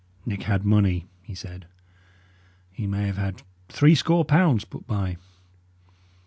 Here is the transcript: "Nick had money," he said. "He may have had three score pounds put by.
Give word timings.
"Nick 0.25 0.41
had 0.41 0.65
money," 0.65 1.05
he 1.21 1.35
said. 1.35 1.67
"He 2.71 2.87
may 2.87 3.05
have 3.05 3.17
had 3.17 3.43
three 3.69 3.93
score 3.93 4.25
pounds 4.25 4.65
put 4.65 4.87
by. 4.87 5.17